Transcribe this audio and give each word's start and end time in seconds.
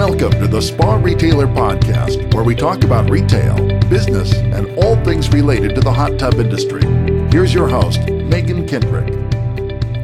Welcome 0.00 0.30
to 0.40 0.48
the 0.48 0.62
Spa 0.62 0.94
Retailer 0.94 1.46
Podcast, 1.46 2.32
where 2.32 2.42
we 2.42 2.54
talk 2.54 2.84
about 2.84 3.10
retail, 3.10 3.54
business, 3.90 4.32
and 4.32 4.66
all 4.78 4.96
things 5.04 5.28
related 5.28 5.74
to 5.74 5.82
the 5.82 5.92
hot 5.92 6.18
tub 6.18 6.36
industry. 6.36 6.82
Here's 7.30 7.52
your 7.52 7.68
host, 7.68 8.08
Megan 8.08 8.66
Kendrick. 8.66 9.29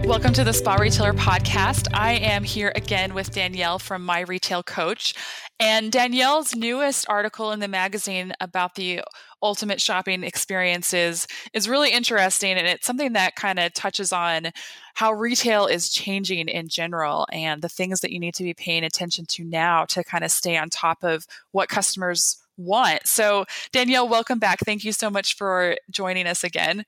Welcome 0.06 0.34
to 0.34 0.44
the 0.44 0.52
Spa 0.52 0.76
Retailer 0.76 1.12
Podcast. 1.14 1.88
I 1.92 2.12
am 2.12 2.44
here 2.44 2.70
again 2.76 3.12
with 3.12 3.32
Danielle 3.32 3.80
from 3.80 4.04
My 4.04 4.20
Retail 4.20 4.62
Coach. 4.62 5.14
And 5.58 5.90
Danielle's 5.90 6.54
newest 6.54 7.08
article 7.08 7.50
in 7.50 7.58
the 7.58 7.66
magazine 7.66 8.32
about 8.40 8.76
the 8.76 9.00
ultimate 9.42 9.80
shopping 9.80 10.22
experiences 10.22 11.26
is 11.52 11.68
really 11.68 11.90
interesting. 11.90 12.52
And 12.52 12.68
it's 12.68 12.86
something 12.86 13.14
that 13.14 13.34
kind 13.34 13.58
of 13.58 13.74
touches 13.74 14.12
on 14.12 14.52
how 14.94 15.12
retail 15.12 15.66
is 15.66 15.90
changing 15.90 16.46
in 16.46 16.68
general 16.68 17.26
and 17.32 17.60
the 17.60 17.68
things 17.68 18.00
that 18.02 18.12
you 18.12 18.20
need 18.20 18.34
to 18.34 18.44
be 18.44 18.54
paying 18.54 18.84
attention 18.84 19.26
to 19.30 19.44
now 19.44 19.86
to 19.86 20.04
kind 20.04 20.22
of 20.22 20.30
stay 20.30 20.56
on 20.56 20.70
top 20.70 21.02
of 21.02 21.26
what 21.50 21.68
customers 21.68 22.38
want. 22.56 23.04
So, 23.08 23.44
Danielle, 23.72 24.08
welcome 24.08 24.38
back. 24.38 24.60
Thank 24.60 24.84
you 24.84 24.92
so 24.92 25.10
much 25.10 25.34
for 25.34 25.76
joining 25.90 26.28
us 26.28 26.44
again. 26.44 26.84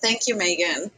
Thank 0.00 0.28
you, 0.28 0.36
Megan. 0.36 0.92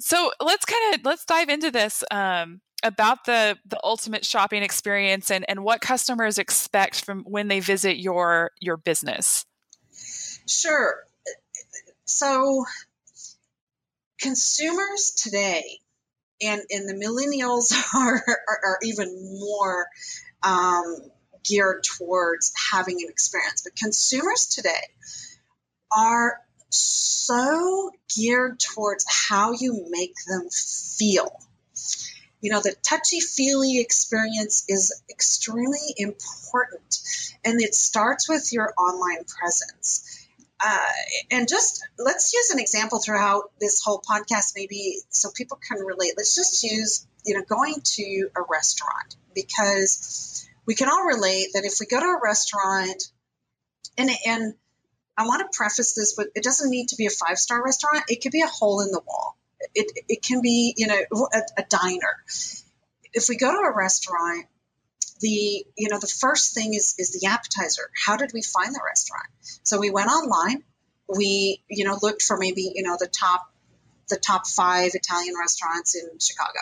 So 0.00 0.32
let's 0.42 0.64
kind 0.64 0.94
of 0.94 1.04
let's 1.04 1.24
dive 1.24 1.48
into 1.48 1.70
this 1.70 2.02
um, 2.10 2.60
about 2.82 3.24
the 3.26 3.58
the 3.66 3.78
ultimate 3.84 4.24
shopping 4.24 4.62
experience 4.62 5.30
and 5.30 5.44
and 5.48 5.62
what 5.62 5.80
customers 5.80 6.38
expect 6.38 7.04
from 7.04 7.24
when 7.24 7.48
they 7.48 7.60
visit 7.60 7.98
your 7.98 8.50
your 8.60 8.76
business. 8.76 9.44
Sure. 10.48 10.96
So 12.06 12.64
consumers 14.20 15.12
today 15.16 15.80
and 16.40 16.62
and 16.70 16.88
the 16.88 16.94
millennials 16.94 17.72
are 17.94 18.22
are, 18.26 18.60
are 18.64 18.78
even 18.82 19.38
more 19.38 19.86
um, 20.42 20.96
geared 21.44 21.84
towards 21.84 22.52
having 22.72 23.00
an 23.02 23.08
experience 23.08 23.62
but 23.62 23.76
consumers 23.76 24.46
today 24.46 24.88
are 25.94 26.40
so 26.70 27.90
geared 28.14 28.58
towards 28.58 29.04
how 29.28 29.52
you 29.52 29.86
make 29.90 30.14
them 30.26 30.48
feel 30.50 31.30
you 32.40 32.50
know 32.50 32.60
the 32.60 32.74
touchy 32.82 33.20
feely 33.20 33.80
experience 33.80 34.64
is 34.68 35.02
extremely 35.10 35.94
important 35.96 36.98
and 37.44 37.60
it 37.60 37.74
starts 37.74 38.28
with 38.28 38.52
your 38.52 38.72
online 38.78 39.24
presence 39.24 40.20
uh, 40.62 40.78
and 41.30 41.48
just 41.48 41.82
let's 41.98 42.32
use 42.34 42.50
an 42.50 42.58
example 42.58 42.98
throughout 42.98 43.50
this 43.60 43.82
whole 43.82 44.00
podcast, 44.00 44.52
maybe 44.54 44.98
so 45.08 45.30
people 45.34 45.58
can 45.66 45.78
relate. 45.78 46.12
Let's 46.16 46.34
just 46.34 46.62
use, 46.62 47.06
you 47.24 47.34
know, 47.34 47.44
going 47.48 47.76
to 47.82 48.28
a 48.36 48.42
restaurant 48.48 49.16
because 49.34 50.46
we 50.66 50.74
can 50.74 50.88
all 50.88 51.04
relate 51.04 51.48
that 51.54 51.64
if 51.64 51.74
we 51.80 51.86
go 51.86 51.98
to 51.98 52.06
a 52.06 52.20
restaurant, 52.22 53.02
and 53.96 54.10
and 54.26 54.54
I 55.20 55.24
want 55.24 55.40
to 55.40 55.56
preface 55.56 55.92
this, 55.92 56.14
but 56.16 56.28
it 56.34 56.42
doesn't 56.42 56.70
need 56.70 56.88
to 56.88 56.96
be 56.96 57.04
a 57.04 57.10
five 57.10 57.36
star 57.36 57.62
restaurant. 57.62 58.04
It 58.08 58.22
could 58.22 58.32
be 58.32 58.40
a 58.40 58.46
hole 58.46 58.80
in 58.80 58.90
the 58.90 59.02
wall. 59.06 59.36
It 59.74 59.92
it 60.08 60.22
can 60.22 60.40
be, 60.40 60.72
you 60.78 60.86
know, 60.86 61.28
a, 61.34 61.40
a 61.58 61.64
diner. 61.68 62.24
If 63.12 63.26
we 63.28 63.36
go 63.36 63.52
to 63.52 63.58
a 63.58 63.76
restaurant 63.76 64.46
the 65.20 65.66
you 65.76 65.90
know 65.90 65.98
the 65.98 66.06
first 66.06 66.54
thing 66.54 66.72
is 66.72 66.94
is 66.98 67.12
the 67.12 67.26
appetizer 67.26 67.90
how 68.06 68.16
did 68.16 68.30
we 68.32 68.40
find 68.42 68.74
the 68.74 68.80
restaurant 68.86 69.26
so 69.62 69.78
we 69.78 69.90
went 69.90 70.08
online 70.08 70.62
we 71.08 71.62
you 71.68 71.84
know 71.84 71.98
looked 72.02 72.22
for 72.22 72.38
maybe 72.38 72.72
you 72.74 72.82
know 72.82 72.96
the 72.98 73.06
top 73.06 73.52
the 74.08 74.16
top 74.16 74.46
five 74.46 74.92
italian 74.94 75.34
restaurants 75.38 75.94
in 75.94 76.18
chicago 76.18 76.60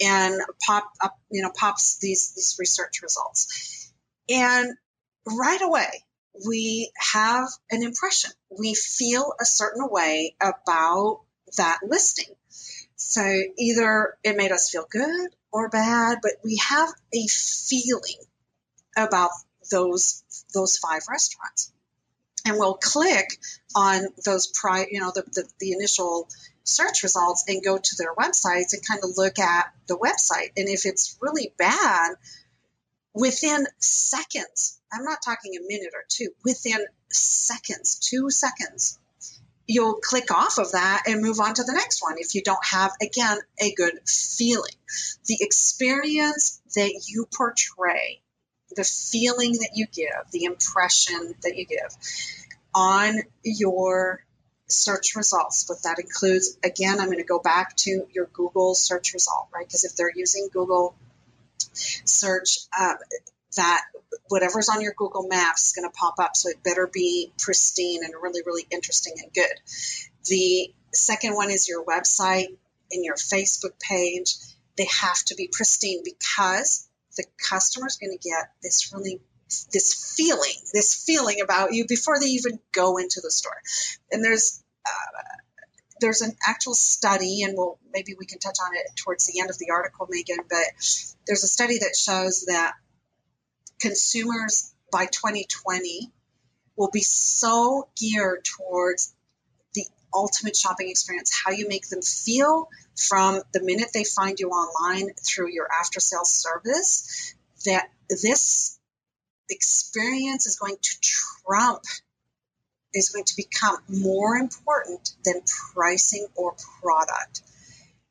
and 0.00 0.40
pop 0.66 0.90
up 1.00 1.20
you 1.30 1.40
know 1.40 1.50
pops 1.54 1.98
these 2.00 2.32
these 2.34 2.56
research 2.58 3.00
results 3.00 3.92
and 4.28 4.74
right 5.38 5.62
away 5.62 6.02
we 6.46 6.90
have 7.12 7.48
an 7.70 7.82
impression 7.82 8.30
we 8.58 8.74
feel 8.74 9.34
a 9.40 9.44
certain 9.44 9.88
way 9.90 10.34
about 10.40 11.20
that 11.56 11.78
listing 11.82 12.34
so 13.00 13.42
either 13.58 14.18
it 14.22 14.36
made 14.36 14.52
us 14.52 14.68
feel 14.70 14.86
good 14.88 15.30
or 15.50 15.68
bad, 15.68 16.18
but 16.22 16.32
we 16.44 16.60
have 16.68 16.90
a 17.14 17.26
feeling 17.26 18.20
about 18.96 19.30
those 19.70 20.22
those 20.54 20.76
five 20.76 21.02
restaurants. 21.08 21.72
And 22.46 22.56
we'll 22.58 22.74
click 22.74 23.26
on 23.74 24.06
those 24.24 24.48
pri 24.48 24.86
you 24.90 25.00
know 25.00 25.12
the, 25.14 25.22
the, 25.22 25.48
the 25.58 25.72
initial 25.72 26.28
search 26.64 27.02
results 27.02 27.44
and 27.48 27.64
go 27.64 27.78
to 27.78 27.96
their 27.98 28.14
websites 28.14 28.74
and 28.74 28.86
kind 28.86 29.00
of 29.02 29.16
look 29.16 29.38
at 29.38 29.72
the 29.88 29.96
website. 29.96 30.52
And 30.56 30.68
if 30.68 30.84
it's 30.84 31.18
really 31.20 31.54
bad, 31.56 32.14
within 33.14 33.66
seconds, 33.78 34.78
I'm 34.92 35.04
not 35.04 35.22
talking 35.24 35.56
a 35.56 35.66
minute 35.66 35.92
or 35.94 36.04
two, 36.08 36.28
within 36.44 36.84
seconds, 37.10 37.98
two 37.98 38.30
seconds, 38.30 38.98
you'll 39.66 39.94
click 39.94 40.32
off 40.32 40.58
of 40.58 40.72
that 40.72 41.04
and 41.06 41.22
move 41.22 41.38
on 41.38 41.54
to 41.54 41.62
the 41.62 41.72
next 41.72 42.02
one 42.02 42.16
if 42.18 42.34
you 42.34 42.42
don't 42.42 42.64
have, 42.64 42.92
again, 43.00 43.38
a 43.60 43.72
good 43.74 44.00
feeling. 44.06 44.72
The 45.26 45.38
experience 45.40 46.60
that 46.74 47.04
you 47.06 47.26
portray, 47.32 48.20
the 48.74 48.84
feeling 48.84 49.52
that 49.52 49.70
you 49.74 49.86
give, 49.86 50.30
the 50.32 50.44
impression 50.44 51.34
that 51.42 51.56
you 51.56 51.66
give 51.66 51.96
on 52.74 53.20
your 53.44 54.24
search 54.66 55.14
results. 55.16 55.64
But 55.68 55.82
that 55.84 55.98
includes, 55.98 56.58
again, 56.64 56.98
I'm 57.00 57.06
going 57.06 57.18
to 57.18 57.24
go 57.24 57.38
back 57.38 57.76
to 57.78 58.06
your 58.12 58.26
Google 58.32 58.74
search 58.74 59.12
result, 59.14 59.48
right? 59.54 59.66
Because 59.66 59.84
if 59.84 59.94
they're 59.96 60.12
using 60.14 60.48
Google 60.52 60.94
search, 62.04 62.58
uh, 62.78 62.94
that 63.56 63.82
whatever's 64.28 64.68
on 64.68 64.80
your 64.80 64.94
Google 64.96 65.26
Maps 65.28 65.68
is 65.68 65.72
going 65.72 65.88
to 65.88 65.96
pop 65.96 66.14
up. 66.18 66.36
So 66.36 66.50
it 66.50 66.62
better 66.62 66.86
be 66.92 67.32
pristine 67.38 68.04
and 68.04 68.14
really, 68.20 68.42
really 68.44 68.66
interesting 68.70 69.14
and 69.22 69.32
good. 69.32 69.60
The 70.26 70.72
second 70.92 71.34
one 71.34 71.50
is 71.50 71.68
your 71.68 71.84
website 71.84 72.56
and 72.92 73.04
your 73.04 73.16
Facebook 73.16 73.78
page. 73.80 74.36
They 74.76 74.86
have 75.00 75.22
to 75.26 75.34
be 75.34 75.48
pristine 75.50 76.02
because 76.04 76.88
the 77.16 77.24
customer 77.48 77.86
is 77.86 77.96
going 77.96 78.16
to 78.16 78.28
get 78.28 78.50
this 78.62 78.92
really 78.94 79.20
this 79.72 80.14
feeling, 80.16 80.54
this 80.72 81.02
feeling 81.04 81.40
about 81.42 81.74
you 81.74 81.84
before 81.86 82.20
they 82.20 82.26
even 82.26 82.60
go 82.72 82.98
into 82.98 83.20
the 83.20 83.32
store. 83.32 83.60
And 84.12 84.24
there's 84.24 84.62
uh, 84.86 85.20
there's 86.00 86.20
an 86.22 86.36
actual 86.46 86.74
study, 86.74 87.42
and 87.42 87.54
we'll 87.56 87.78
maybe 87.92 88.14
we 88.18 88.26
can 88.26 88.38
touch 88.38 88.56
on 88.64 88.74
it 88.74 88.86
towards 88.96 89.26
the 89.26 89.40
end 89.40 89.50
of 89.50 89.58
the 89.58 89.70
article, 89.70 90.06
Megan. 90.10 90.44
But 90.48 90.66
there's 91.26 91.44
a 91.44 91.48
study 91.48 91.78
that 91.78 91.96
shows 91.96 92.46
that 92.46 92.74
consumers 93.80 94.74
by 94.92 95.06
2020 95.06 96.10
will 96.76 96.90
be 96.90 97.02
so 97.02 97.88
geared 97.98 98.44
towards 98.44 99.14
the 99.74 99.84
ultimate 100.14 100.56
shopping 100.56 100.88
experience, 100.88 101.30
how 101.44 101.52
you 101.52 101.68
make 101.68 101.88
them 101.88 102.02
feel 102.02 102.68
from 102.96 103.40
the 103.52 103.62
minute 103.62 103.88
they 103.92 104.04
find 104.04 104.40
you 104.40 104.48
online 104.48 105.10
through 105.14 105.50
your 105.50 105.68
after 105.80 106.00
sales 106.00 106.32
service, 106.32 107.34
that 107.64 107.88
this 108.08 108.78
experience 109.48 110.46
is 110.46 110.58
going 110.58 110.76
to 110.80 110.94
trump, 111.00 111.82
is 112.94 113.10
going 113.10 113.24
to 113.24 113.36
become 113.36 113.76
more 113.88 114.36
important 114.36 115.10
than 115.24 115.42
pricing 115.74 116.26
or 116.34 116.54
product. 116.82 117.42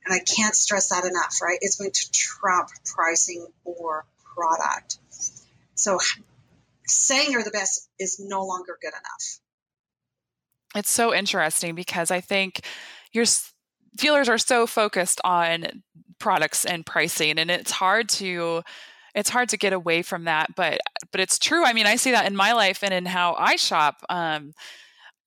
And 0.06 0.14
I 0.14 0.20
can't 0.20 0.56
stress 0.56 0.90
that 0.90 1.06
enough, 1.06 1.42
right? 1.42 1.58
It's 1.62 1.76
going 1.76 1.92
to 1.92 2.12
trump 2.12 2.70
pricing 2.86 3.46
or 3.66 4.06
product. 4.36 4.98
So 5.76 6.00
saying 6.88 7.32
you're 7.32 7.44
the 7.44 7.52
best 7.52 7.90
is 8.00 8.20
no 8.20 8.46
longer 8.46 8.78
good 8.82 8.94
enough. 8.94 9.40
It's 10.76 10.92
so 10.92 11.14
interesting 11.14 11.76
because 11.76 12.12
I 12.12 12.22
think 12.22 12.62
your 13.12 13.26
dealers 13.96 14.30
are 14.30 14.38
so 14.38 14.68
focused 14.68 15.20
on 15.24 15.84
products 16.20 16.66
and 16.66 16.86
pricing 16.86 17.40
and 17.40 17.50
it's 17.50 17.72
hard 17.72 18.10
to 18.10 18.62
it's 19.16 19.30
hard 19.30 19.50
to 19.50 19.58
get 19.58 19.74
away 19.74 20.02
from 20.02 20.26
that 20.26 20.54
but 20.56 20.80
but 21.12 21.22
it's 21.22 21.40
true 21.40 21.64
i 21.64 21.74
mean 21.74 21.86
i 21.86 21.96
see 21.96 22.12
that 22.12 22.26
in 22.26 22.36
my 22.36 22.54
life 22.54 22.84
and 22.84 22.94
in 22.94 23.06
how 23.06 23.36
i 23.38 23.56
shop 23.56 23.98
um, 24.10 24.54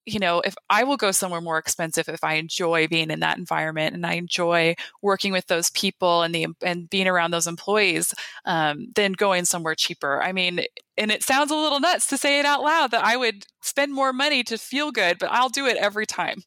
you 0.05 0.19
know, 0.19 0.41
if 0.41 0.55
I 0.69 0.83
will 0.83 0.97
go 0.97 1.11
somewhere 1.11 1.41
more 1.41 1.57
expensive 1.57 2.09
if 2.09 2.23
I 2.23 2.33
enjoy 2.33 2.87
being 2.87 3.09
in 3.09 3.21
that 3.21 3.37
environment 3.37 3.95
and 3.95 4.05
I 4.05 4.13
enjoy 4.13 4.75
working 5.01 5.31
with 5.31 5.47
those 5.47 5.69
people 5.69 6.23
and 6.23 6.35
the 6.35 6.47
and 6.61 6.89
being 6.89 7.07
around 7.07 7.31
those 7.31 7.47
employees, 7.47 8.13
um, 8.45 8.87
than 8.95 9.13
going 9.13 9.45
somewhere 9.45 9.75
cheaper. 9.75 10.21
I 10.21 10.33
mean, 10.33 10.61
and 10.97 11.11
it 11.11 11.23
sounds 11.23 11.51
a 11.51 11.55
little 11.55 11.79
nuts 11.79 12.07
to 12.07 12.17
say 12.17 12.39
it 12.39 12.45
out 12.45 12.63
loud 12.63 12.91
that 12.91 13.03
I 13.03 13.15
would 13.15 13.45
spend 13.61 13.93
more 13.93 14.13
money 14.13 14.43
to 14.43 14.57
feel 14.57 14.91
good, 14.91 15.19
but 15.19 15.31
I'll 15.31 15.49
do 15.49 15.67
it 15.67 15.77
every 15.77 16.05
time. 16.05 16.43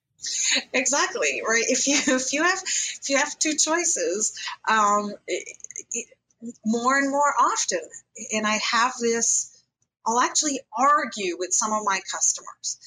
Exactly 0.72 1.42
right. 1.46 1.64
If 1.66 1.86
you 1.86 1.96
if 2.14 2.32
you 2.32 2.42
have 2.42 2.62
if 2.62 3.08
you 3.08 3.16
have 3.16 3.38
two 3.38 3.54
choices, 3.54 4.38
um, 4.68 5.14
it, 5.26 6.06
more 6.64 6.98
and 6.98 7.10
more 7.10 7.34
often, 7.38 7.81
and 8.32 8.46
I 8.46 8.58
have 8.70 8.94
this. 9.00 9.52
I'll 10.06 10.20
actually 10.20 10.60
argue 10.76 11.37
with 11.38 11.52
some 11.52 11.72
of 11.72 11.82
my 11.84 12.00
customers 12.12 12.78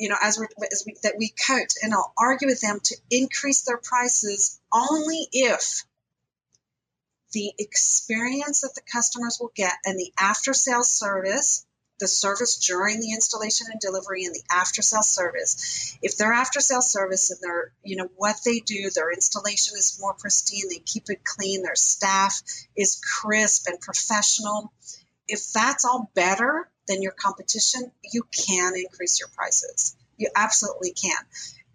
you 0.00 0.08
know, 0.08 0.16
as, 0.20 0.38
we 0.38 0.46
as 0.72 0.82
we, 0.86 0.96
that 1.02 1.14
we 1.18 1.28
coach, 1.46 1.72
and 1.82 1.92
I'll 1.92 2.14
argue 2.18 2.48
with 2.48 2.62
them 2.62 2.80
to 2.82 2.96
increase 3.10 3.62
their 3.62 3.76
prices 3.76 4.58
only 4.72 5.28
if 5.30 5.84
the 7.32 7.52
experience 7.58 8.62
that 8.62 8.74
the 8.74 8.80
customers 8.90 9.38
will 9.40 9.52
get 9.54 9.74
and 9.84 9.98
the 9.98 10.10
after 10.18 10.54
sales 10.54 10.90
service 10.90 11.66
the 12.00 12.08
service 12.08 12.56
during 12.66 13.00
the 13.00 13.12
installation 13.12 13.68
and 13.70 13.80
delivery 13.80 14.24
and 14.24 14.34
the 14.34 14.42
after 14.50 14.82
sales 14.82 15.08
service 15.08 15.96
if 16.02 16.16
their 16.16 16.32
after 16.32 16.60
sales 16.60 16.90
service 16.90 17.30
and 17.30 17.40
their 17.42 17.72
you 17.84 17.96
know 17.96 18.08
what 18.16 18.36
they 18.44 18.58
do 18.60 18.90
their 18.94 19.12
installation 19.12 19.76
is 19.76 19.98
more 20.00 20.14
pristine 20.14 20.68
they 20.68 20.82
keep 20.84 21.04
it 21.08 21.22
clean 21.24 21.62
their 21.62 21.76
staff 21.76 22.40
is 22.76 23.00
crisp 23.20 23.68
and 23.68 23.80
professional 23.80 24.72
if 25.28 25.52
that's 25.52 25.84
all 25.84 26.10
better 26.14 26.68
than 26.90 27.02
your 27.02 27.12
competition 27.12 27.90
you 28.12 28.22
can 28.46 28.74
increase 28.76 29.20
your 29.20 29.28
prices. 29.34 29.96
You 30.16 30.28
absolutely 30.36 30.92
can. 30.92 31.16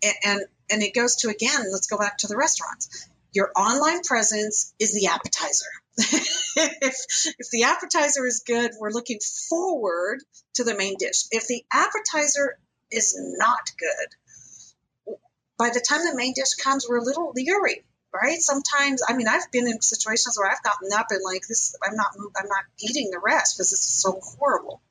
And 0.04 0.14
and, 0.24 0.42
and 0.70 0.84
it 0.84 0.94
goes 0.94 1.16
to 1.18 1.30
again 1.30 1.72
let's 1.72 1.88
go 1.88 1.98
back 1.98 2.18
to 2.20 2.28
the 2.28 2.38
restaurants. 2.38 3.08
Your 3.34 3.52
online 3.56 4.02
presence 4.02 4.74
is 4.80 4.94
the 4.94 5.08
appetizer. 5.08 5.66
If, 5.98 6.56
if 7.40 7.50
the 7.52 7.64
appetizer 7.64 8.26
is 8.26 8.44
good, 8.46 8.72
we're 8.80 8.92
looking 8.92 9.20
forward 9.50 10.20
to 10.56 10.64
the 10.64 10.76
main 10.76 10.96
dish. 10.98 11.26
If 11.32 11.48
the 11.48 11.64
appetizer 11.72 12.58
is 12.92 13.16
not 13.38 13.72
good, 13.78 15.16
by 15.58 15.70
the 15.70 15.84
time 15.88 16.02
the 16.06 16.16
main 16.16 16.34
dish 16.34 16.56
comes, 16.56 16.86
we're 16.88 16.98
a 16.98 17.04
little 17.04 17.32
leery, 17.34 17.86
right? 18.14 18.40
Sometimes, 18.40 19.02
I 19.08 19.16
mean, 19.16 19.28
I've 19.28 19.52
been 19.52 19.68
in 19.68 19.82
situations 19.82 20.38
where 20.38 20.52
I've 20.52 20.64
gotten 20.64 20.90
up 20.94 21.08
and 21.10 21.22
like 21.24 21.48
this, 21.48 21.76
I'm 21.82 21.96
not, 21.96 22.12
I'm 22.36 22.48
not 22.48 22.66
eating 22.80 23.10
the 23.12 23.20
rest 23.20 23.56
because 23.56 23.70
this 23.70 23.80
is 23.80 24.02
so 24.02 24.20
horrible. 24.22 24.82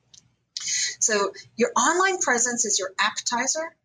So 1.00 1.32
your 1.56 1.70
online 1.76 2.18
presence 2.18 2.64
is 2.64 2.78
your 2.78 2.92
appetizer. 2.98 3.76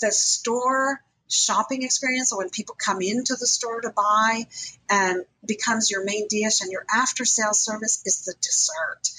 The 0.00 0.12
store 0.12 1.02
shopping 1.30 1.82
experience. 1.82 2.30
So 2.30 2.38
when 2.38 2.50
people 2.50 2.76
come 2.78 3.00
into 3.00 3.36
the 3.38 3.46
store 3.46 3.80
to 3.80 3.90
buy 3.90 4.44
and 4.88 5.24
becomes 5.46 5.90
your 5.90 6.04
main 6.04 6.26
dish 6.28 6.60
and 6.60 6.70
your 6.70 6.84
after 6.94 7.24
sales 7.24 7.64
service 7.64 8.02
is 8.04 8.24
the 8.24 8.34
dessert. 8.40 9.10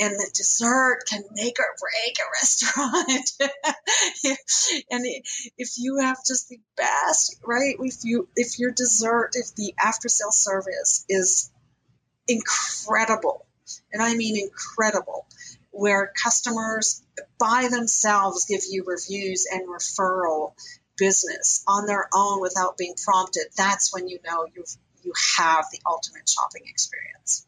And 0.00 0.14
the 0.14 0.30
dessert 0.32 1.00
can 1.08 1.24
make 1.32 1.58
or 1.58 1.74
break 1.80 2.16
a 2.18 2.30
restaurant. 2.42 3.30
and 4.90 5.04
if 5.56 5.70
you 5.76 5.98
have 5.98 6.18
just 6.26 6.48
the 6.48 6.60
best, 6.76 7.36
right? 7.44 7.74
If 7.80 8.04
you 8.04 8.28
if 8.36 8.58
your 8.58 8.70
dessert, 8.70 9.30
if 9.34 9.54
the 9.56 9.74
after 9.82 10.08
sales 10.08 10.38
service 10.38 11.04
is 11.08 11.50
incredible, 12.28 13.46
and 13.92 14.02
I 14.02 14.14
mean 14.14 14.36
incredible, 14.36 15.26
where 15.70 16.12
customers 16.22 17.02
by 17.38 17.68
themselves 17.70 18.46
give 18.46 18.62
you 18.68 18.84
reviews 18.86 19.46
and 19.50 19.68
referral 19.68 20.52
business 20.98 21.62
on 21.66 21.86
their 21.86 22.08
own 22.12 22.40
without 22.40 22.76
being 22.76 22.94
prompted, 23.02 23.44
that's 23.56 23.92
when 23.92 24.08
you 24.08 24.18
know 24.26 24.46
you've 24.54 24.76
you 25.02 25.12
have 25.38 25.64
the 25.72 25.80
ultimate 25.86 26.28
shopping 26.28 26.62
experience. 26.66 27.46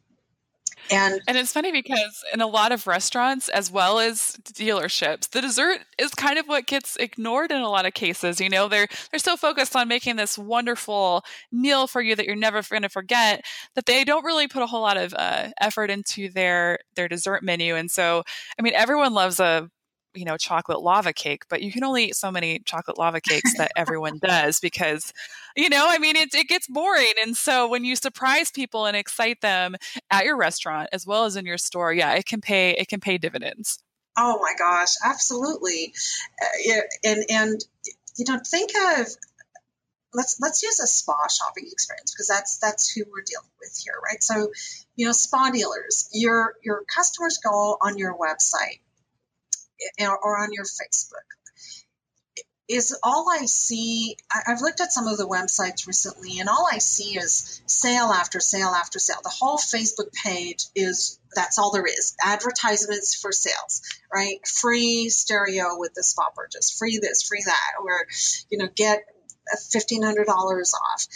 And, 0.90 1.20
and 1.28 1.36
it's 1.36 1.52
funny 1.52 1.70
because 1.70 2.24
in 2.34 2.40
a 2.40 2.46
lot 2.46 2.72
of 2.72 2.86
restaurants 2.86 3.48
as 3.48 3.70
well 3.70 4.00
as 4.00 4.36
dealerships, 4.44 5.30
the 5.30 5.40
dessert 5.40 5.78
is 5.98 6.10
kind 6.14 6.38
of 6.38 6.46
what 6.46 6.66
gets 6.66 6.96
ignored 6.96 7.52
in 7.52 7.60
a 7.60 7.68
lot 7.68 7.86
of 7.86 7.94
cases. 7.94 8.40
You 8.40 8.48
know, 8.48 8.68
they're 8.68 8.88
they're 9.10 9.18
so 9.18 9.36
focused 9.36 9.76
on 9.76 9.86
making 9.86 10.16
this 10.16 10.36
wonderful 10.36 11.22
meal 11.52 11.86
for 11.86 12.00
you 12.00 12.16
that 12.16 12.26
you're 12.26 12.34
never 12.34 12.62
going 12.62 12.82
to 12.82 12.88
forget 12.88 13.44
that 13.74 13.86
they 13.86 14.04
don't 14.04 14.24
really 14.24 14.48
put 14.48 14.62
a 14.62 14.66
whole 14.66 14.82
lot 14.82 14.96
of 14.96 15.14
uh, 15.14 15.50
effort 15.60 15.90
into 15.90 16.28
their 16.30 16.78
their 16.96 17.08
dessert 17.08 17.44
menu. 17.44 17.76
And 17.76 17.90
so, 17.90 18.24
I 18.58 18.62
mean, 18.62 18.74
everyone 18.74 19.14
loves 19.14 19.38
a 19.38 19.70
you 20.14 20.24
know 20.24 20.36
chocolate 20.36 20.80
lava 20.80 21.12
cake 21.12 21.44
but 21.48 21.62
you 21.62 21.72
can 21.72 21.84
only 21.84 22.06
eat 22.06 22.16
so 22.16 22.30
many 22.30 22.60
chocolate 22.64 22.98
lava 22.98 23.20
cakes 23.20 23.56
that 23.56 23.70
everyone 23.76 24.18
does 24.18 24.60
because 24.60 25.12
you 25.56 25.68
know 25.68 25.86
i 25.88 25.98
mean 25.98 26.16
it, 26.16 26.34
it 26.34 26.48
gets 26.48 26.66
boring 26.66 27.12
and 27.22 27.36
so 27.36 27.68
when 27.68 27.84
you 27.84 27.94
surprise 27.96 28.50
people 28.50 28.86
and 28.86 28.96
excite 28.96 29.40
them 29.40 29.76
at 30.10 30.24
your 30.24 30.36
restaurant 30.36 30.88
as 30.92 31.06
well 31.06 31.24
as 31.24 31.36
in 31.36 31.46
your 31.46 31.58
store 31.58 31.92
yeah 31.92 32.14
it 32.14 32.26
can 32.26 32.40
pay 32.40 32.70
it 32.72 32.88
can 32.88 33.00
pay 33.00 33.18
dividends. 33.18 33.78
Oh 34.16 34.38
my 34.40 34.54
gosh 34.58 34.94
absolutely. 35.04 35.94
Uh, 36.42 36.80
and 37.04 37.24
and 37.30 37.64
you 38.16 38.24
know 38.28 38.38
think 38.44 38.70
of 38.76 39.06
let's 40.12 40.38
let's 40.40 40.62
use 40.62 40.80
a 40.80 40.86
spa 40.86 41.28
shopping 41.28 41.68
experience 41.70 42.12
because 42.12 42.26
that's 42.26 42.58
that's 42.58 42.90
who 42.90 43.04
we're 43.10 43.22
dealing 43.22 43.50
with 43.60 43.76
here 43.82 43.94
right? 44.04 44.22
So 44.22 44.50
you 44.96 45.06
know 45.06 45.12
spa 45.12 45.50
dealers 45.50 46.08
your 46.12 46.54
your 46.62 46.82
customers 46.94 47.38
go 47.38 47.78
on 47.80 47.96
your 47.96 48.16
website 48.16 48.80
or 50.00 50.38
on 50.38 50.52
your 50.52 50.64
Facebook 50.64 51.26
is 52.70 52.96
all 53.02 53.26
I 53.28 53.46
see. 53.46 54.16
I've 54.46 54.60
looked 54.60 54.80
at 54.80 54.92
some 54.92 55.08
of 55.08 55.18
the 55.18 55.26
websites 55.26 55.88
recently, 55.88 56.38
and 56.38 56.48
all 56.48 56.68
I 56.70 56.78
see 56.78 57.18
is 57.18 57.60
sale 57.66 58.12
after 58.12 58.38
sale 58.38 58.68
after 58.68 59.00
sale. 59.00 59.18
The 59.24 59.28
whole 59.28 59.58
Facebook 59.58 60.12
page 60.12 60.66
is 60.76 61.18
that's 61.34 61.58
all 61.58 61.72
there 61.72 61.84
is 61.84 62.14
advertisements 62.24 63.20
for 63.20 63.32
sales, 63.32 63.82
right? 64.14 64.46
Free 64.46 65.08
stereo 65.08 65.78
with 65.78 65.94
the 65.94 66.04
spa 66.04 66.30
purchase, 66.34 66.70
free 66.70 66.98
this, 67.02 67.24
free 67.24 67.42
that, 67.44 67.72
or 67.82 68.06
you 68.50 68.58
know, 68.58 68.68
get 68.76 69.04
fifteen 69.72 70.02
hundred 70.04 70.26
dollars 70.26 70.72
off. 70.72 71.06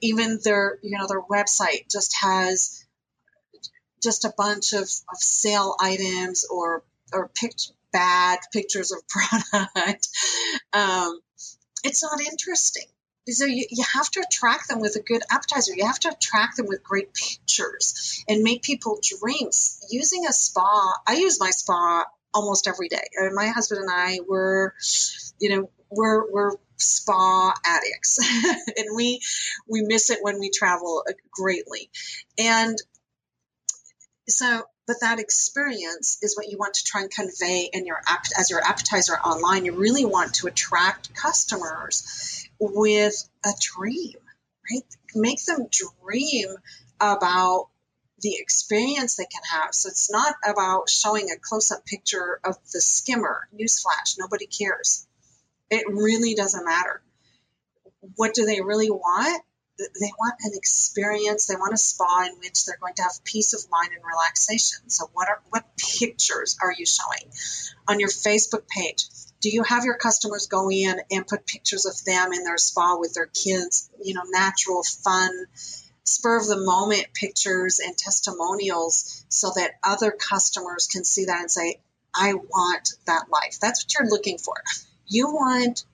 Even 0.00 0.38
their 0.44 0.78
you 0.80 0.96
know 0.96 1.08
their 1.08 1.22
website 1.22 1.90
just 1.90 2.14
has 2.22 2.84
just 4.00 4.24
a 4.24 4.32
bunch 4.36 4.74
of, 4.74 4.82
of 4.82 5.16
sale 5.16 5.74
items 5.80 6.46
or 6.48 6.84
or 7.12 7.28
pictures 7.34 7.72
bad 7.92 8.38
pictures 8.52 8.92
of 8.92 9.00
product, 9.08 10.08
um, 10.72 11.20
it's 11.84 12.02
not 12.02 12.20
interesting. 12.20 12.86
So 13.28 13.44
you, 13.44 13.66
you 13.70 13.84
have 13.94 14.10
to 14.10 14.20
attract 14.20 14.68
them 14.68 14.80
with 14.80 14.96
a 14.96 15.00
good 15.00 15.22
appetizer. 15.30 15.72
You 15.76 15.86
have 15.86 16.00
to 16.00 16.08
attract 16.08 16.56
them 16.56 16.66
with 16.66 16.82
great 16.82 17.12
pictures 17.14 18.24
and 18.28 18.42
make 18.42 18.62
people 18.62 18.98
drinks. 19.02 19.84
Using 19.90 20.26
a 20.26 20.32
spa, 20.32 20.94
I 21.06 21.16
use 21.16 21.38
my 21.38 21.50
spa 21.50 22.06
almost 22.34 22.66
every 22.66 22.88
day. 22.88 23.02
Uh, 23.20 23.30
my 23.32 23.48
husband 23.48 23.82
and 23.82 23.90
I 23.90 24.18
were, 24.26 24.74
you 25.38 25.50
know, 25.50 25.70
we're 25.90 26.30
we're 26.30 26.52
spa 26.76 27.52
addicts, 27.66 28.18
and 28.76 28.96
we 28.96 29.20
we 29.68 29.82
miss 29.82 30.10
it 30.10 30.18
when 30.22 30.38
we 30.38 30.50
travel 30.50 31.04
greatly. 31.30 31.90
And 32.38 32.76
so 34.28 34.62
but 34.90 35.02
that 35.02 35.20
experience 35.20 36.18
is 36.20 36.36
what 36.36 36.48
you 36.48 36.58
want 36.58 36.74
to 36.74 36.82
try 36.84 37.02
and 37.02 37.12
convey 37.12 37.70
in 37.72 37.86
your 37.86 38.00
as 38.36 38.50
your 38.50 38.60
appetizer 38.60 39.12
online. 39.12 39.64
You 39.64 39.72
really 39.74 40.04
want 40.04 40.34
to 40.34 40.48
attract 40.48 41.14
customers 41.14 42.48
with 42.58 43.14
a 43.46 43.50
dream, 43.60 44.16
right? 44.68 44.82
Make 45.14 45.44
them 45.44 45.68
dream 45.70 46.48
about 47.00 47.68
the 48.20 48.34
experience 48.34 49.14
they 49.14 49.26
can 49.26 49.42
have. 49.60 49.72
So 49.74 49.90
it's 49.90 50.10
not 50.10 50.34
about 50.44 50.88
showing 50.88 51.30
a 51.30 51.38
close 51.40 51.70
up 51.70 51.86
picture 51.86 52.40
of 52.42 52.56
the 52.72 52.80
skimmer. 52.80 53.46
Newsflash, 53.54 54.16
nobody 54.18 54.46
cares. 54.46 55.06
It 55.70 55.84
really 55.86 56.34
doesn't 56.34 56.64
matter. 56.64 57.00
What 58.16 58.34
do 58.34 58.44
they 58.44 58.60
really 58.60 58.90
want? 58.90 59.40
They 60.00 60.12
want 60.18 60.34
an 60.42 60.52
experience. 60.54 61.46
They 61.46 61.56
want 61.56 61.74
a 61.74 61.78
spa 61.78 62.26
in 62.26 62.38
which 62.38 62.64
they're 62.64 62.78
going 62.80 62.94
to 62.94 63.02
have 63.02 63.24
peace 63.24 63.54
of 63.54 63.70
mind 63.70 63.90
and 63.94 64.04
relaxation. 64.04 64.88
So, 64.88 65.10
what 65.12 65.28
are 65.28 65.40
what 65.50 65.64
pictures 65.76 66.56
are 66.62 66.72
you 66.76 66.86
showing 66.86 67.32
on 67.88 68.00
your 68.00 68.08
Facebook 68.08 68.68
page? 68.68 69.06
Do 69.40 69.48
you 69.48 69.62
have 69.62 69.84
your 69.84 69.96
customers 69.96 70.46
go 70.46 70.70
in 70.70 71.00
and 71.10 71.26
put 71.26 71.46
pictures 71.46 71.86
of 71.86 72.04
them 72.04 72.32
in 72.32 72.44
their 72.44 72.58
spa 72.58 72.96
with 72.98 73.14
their 73.14 73.26
kids? 73.26 73.90
You 74.02 74.14
know, 74.14 74.24
natural, 74.26 74.82
fun, 74.82 75.30
spur 76.04 76.38
of 76.38 76.46
the 76.46 76.60
moment 76.60 77.06
pictures 77.14 77.78
and 77.78 77.96
testimonials, 77.96 79.24
so 79.28 79.50
that 79.56 79.72
other 79.82 80.10
customers 80.10 80.86
can 80.86 81.04
see 81.04 81.24
that 81.26 81.40
and 81.40 81.50
say, 81.50 81.80
"I 82.14 82.34
want 82.34 82.90
that 83.06 83.30
life." 83.30 83.58
That's 83.60 83.84
what 83.84 83.94
you're 83.94 84.10
looking 84.10 84.38
for. 84.38 84.54
You 85.06 85.28
want 85.28 85.84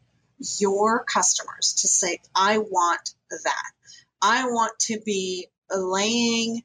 your 0.59 1.05
customers 1.05 1.75
to 1.81 1.89
say, 1.89 2.19
I 2.35 2.59
want 2.59 3.15
that. 3.31 3.73
I 4.23 4.47
want 4.47 4.79
to 4.81 5.01
be 5.05 5.49
laying 5.71 6.63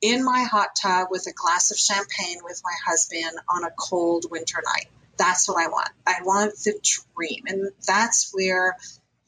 in 0.00 0.24
my 0.24 0.42
hot 0.42 0.70
tub 0.80 1.08
with 1.10 1.26
a 1.28 1.32
glass 1.32 1.70
of 1.70 1.78
champagne 1.78 2.38
with 2.42 2.60
my 2.64 2.74
husband 2.84 3.38
on 3.54 3.64
a 3.64 3.70
cold 3.78 4.26
winter 4.30 4.60
night. 4.64 4.86
That's 5.16 5.48
what 5.48 5.62
I 5.62 5.68
want. 5.68 5.90
I 6.06 6.16
want 6.24 6.52
the 6.64 6.78
dream. 7.14 7.44
And 7.46 7.70
that's 7.86 8.30
where 8.32 8.76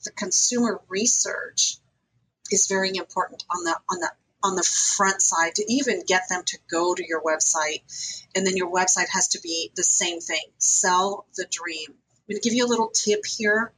the 0.04 0.10
consumer 0.10 0.80
research 0.88 1.76
is 2.50 2.66
very 2.68 2.90
important 2.94 3.44
on 3.50 3.64
the 3.64 3.76
on 3.88 4.00
the 4.00 4.10
on 4.42 4.56
the 4.56 4.62
front 4.96 5.22
side 5.22 5.54
to 5.54 5.72
even 5.72 6.02
get 6.06 6.22
them 6.28 6.42
to 6.44 6.58
go 6.70 6.94
to 6.94 7.06
your 7.06 7.22
website. 7.22 7.82
And 8.34 8.46
then 8.46 8.56
your 8.56 8.70
website 8.70 9.08
has 9.10 9.28
to 9.28 9.40
be 9.40 9.70
the 9.74 9.84
same 9.84 10.20
thing. 10.20 10.42
Sell 10.58 11.26
the 11.36 11.46
dream. 11.50 11.86
I'm 11.88 12.32
going 12.32 12.40
to 12.40 12.46
give 12.46 12.54
you 12.54 12.66
a 12.66 12.68
little 12.68 12.90
tip 12.90 13.24
here 13.24 13.72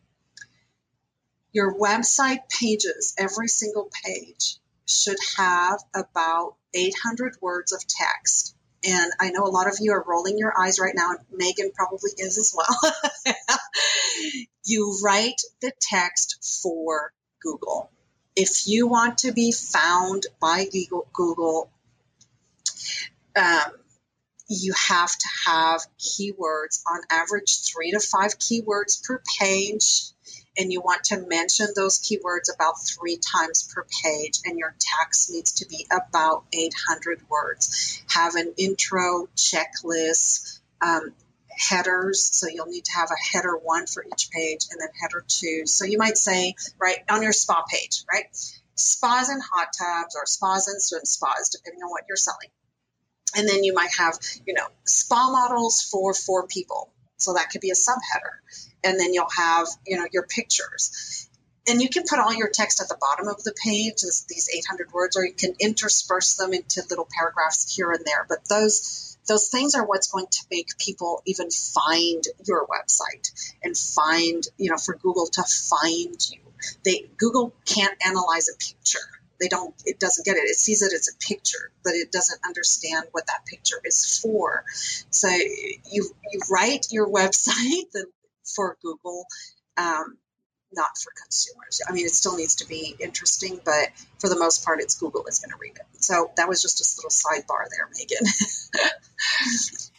your 1.56 1.74
website 1.74 2.40
pages, 2.50 3.14
every 3.16 3.48
single 3.48 3.90
page, 4.04 4.58
should 4.84 5.16
have 5.38 5.80
about 5.94 6.54
800 6.74 7.36
words 7.40 7.72
of 7.72 7.82
text. 7.88 8.54
And 8.86 9.10
I 9.18 9.30
know 9.30 9.44
a 9.44 9.48
lot 9.48 9.66
of 9.66 9.78
you 9.80 9.92
are 9.92 10.04
rolling 10.06 10.36
your 10.36 10.52
eyes 10.56 10.78
right 10.78 10.92
now, 10.94 11.12
and 11.12 11.20
Megan 11.32 11.72
probably 11.74 12.10
is 12.18 12.36
as 12.36 12.54
well. 12.54 13.34
you 14.66 14.98
write 15.02 15.40
the 15.62 15.72
text 15.80 16.60
for 16.62 17.14
Google. 17.40 17.90
if 18.36 18.66
you 18.66 18.86
want 18.86 19.18
to 19.18 19.32
be 19.32 19.50
found 19.50 20.24
by 20.38 20.66
Google, 21.14 21.70
um, 23.34 23.72
you 24.48 24.74
have 24.88 25.10
to 25.10 25.28
have 25.46 25.80
keywords 25.98 26.82
on 26.86 27.00
average 27.10 27.62
three 27.62 27.92
to 27.92 28.00
five 28.00 28.38
keywords 28.38 29.02
per 29.02 29.22
page 29.40 30.12
and 30.58 30.72
you 30.72 30.80
want 30.80 31.04
to 31.04 31.26
mention 31.26 31.68
those 31.74 31.98
keywords 31.98 32.54
about 32.54 32.74
three 32.80 33.18
times 33.18 33.68
per 33.72 33.86
page 34.02 34.40
and 34.44 34.58
your 34.58 34.74
text 34.78 35.30
needs 35.30 35.52
to 35.52 35.66
be 35.66 35.86
about 35.90 36.44
800 36.52 37.20
words. 37.28 38.02
Have 38.08 38.34
an 38.34 38.54
intro 38.56 39.28
checklist 39.36 40.60
um, 40.80 41.12
headers. 41.50 42.22
So 42.32 42.48
you'll 42.48 42.66
need 42.66 42.84
to 42.86 42.92
have 42.92 43.10
a 43.10 43.36
header 43.36 43.56
one 43.56 43.86
for 43.86 44.04
each 44.04 44.30
page 44.30 44.66
and 44.70 44.80
then 44.80 44.88
header 45.00 45.24
two. 45.26 45.66
So 45.66 45.84
you 45.84 45.98
might 45.98 46.16
say 46.16 46.54
right 46.78 46.98
on 47.10 47.22
your 47.22 47.32
spa 47.32 47.64
page 47.70 48.04
right? 48.12 48.26
Spas 48.74 49.28
and 49.28 49.42
hot 49.42 49.68
tubs 49.78 50.16
or 50.16 50.26
spas 50.26 50.68
and 50.68 50.80
swim 50.82 51.04
spas 51.04 51.50
depending 51.50 51.82
on 51.82 51.90
what 51.90 52.04
you're 52.08 52.16
selling. 52.16 52.50
And 53.36 53.48
then 53.48 53.64
you 53.64 53.74
might 53.74 53.92
have, 53.98 54.18
you 54.46 54.54
know, 54.54 54.66
spa 54.84 55.30
models 55.30 55.82
for 55.82 56.14
four 56.14 56.46
people. 56.46 56.92
So 57.16 57.34
that 57.34 57.50
could 57.50 57.60
be 57.60 57.70
a 57.70 57.74
subheader. 57.74 58.38
And 58.84 58.98
then 58.98 59.12
you'll 59.14 59.26
have, 59.36 59.66
you 59.86 59.98
know, 59.98 60.06
your 60.12 60.24
pictures. 60.24 61.28
And 61.68 61.82
you 61.82 61.88
can 61.88 62.04
put 62.08 62.20
all 62.20 62.32
your 62.32 62.50
text 62.52 62.80
at 62.80 62.88
the 62.88 62.96
bottom 63.00 63.26
of 63.26 63.42
the 63.42 63.52
page, 63.52 64.02
these 64.28 64.48
800 64.54 64.92
words, 64.92 65.16
or 65.16 65.24
you 65.24 65.32
can 65.32 65.54
intersperse 65.58 66.36
them 66.36 66.52
into 66.52 66.82
little 66.88 67.08
paragraphs 67.10 67.74
here 67.74 67.90
and 67.90 68.04
there. 68.04 68.24
But 68.28 68.48
those 68.48 69.16
those 69.26 69.48
things 69.48 69.74
are 69.74 69.84
what's 69.84 70.08
going 70.08 70.28
to 70.30 70.46
make 70.52 70.68
people 70.78 71.20
even 71.26 71.50
find 71.50 72.22
your 72.46 72.64
website 72.66 73.52
and 73.62 73.76
find, 73.76 74.44
you 74.56 74.70
know, 74.70 74.76
for 74.76 74.94
Google 74.94 75.26
to 75.26 75.42
find 75.42 76.16
you. 76.30 76.38
They 76.84 77.06
Google 77.16 77.52
can't 77.64 77.96
analyze 78.06 78.48
a 78.48 78.56
picture 78.56 79.15
they 79.40 79.48
don't 79.48 79.74
it 79.84 79.98
doesn't 79.98 80.24
get 80.24 80.36
it. 80.36 80.40
It 80.40 80.56
sees 80.56 80.82
it 80.82 80.92
as 80.92 81.08
a 81.08 81.16
picture 81.26 81.70
but 81.84 81.94
it 81.94 82.12
doesn't 82.12 82.40
understand 82.44 83.06
what 83.12 83.26
that 83.26 83.46
picture 83.46 83.80
is 83.84 84.18
for. 84.22 84.64
So 85.10 85.28
you 85.28 86.10
you 86.32 86.40
write 86.50 86.86
your 86.90 87.08
website 87.20 87.90
for 88.54 88.76
google 88.82 89.26
um, 89.76 90.16
not 90.72 90.98
for 90.98 91.12
consumers. 91.22 91.80
I 91.88 91.92
mean 91.92 92.06
it 92.06 92.14
still 92.14 92.36
needs 92.36 92.56
to 92.56 92.66
be 92.66 92.96
interesting 92.98 93.60
but 93.64 93.88
for 94.18 94.28
the 94.28 94.38
most 94.38 94.64
part 94.64 94.80
it's 94.80 94.98
google 94.98 95.22
that's 95.24 95.40
going 95.40 95.50
to 95.50 95.58
read 95.60 95.76
it. 95.76 96.02
So 96.02 96.30
that 96.36 96.48
was 96.48 96.62
just 96.62 96.80
a 96.80 96.84
little 96.98 97.10
sidebar 97.10 97.66
there 97.70 97.88
megan 97.96 98.26